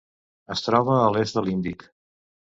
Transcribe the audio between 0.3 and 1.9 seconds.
Es troba a l'est de l'Índic.